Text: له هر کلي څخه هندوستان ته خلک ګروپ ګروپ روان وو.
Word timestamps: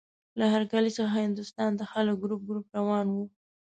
له 0.39 0.45
هر 0.53 0.63
کلي 0.71 0.91
څخه 0.97 1.13
هندوستان 1.25 1.71
ته 1.79 1.83
خلک 1.91 2.15
ګروپ 2.23 2.41
ګروپ 2.49 2.67
روان 2.77 3.05
وو. 3.13 3.25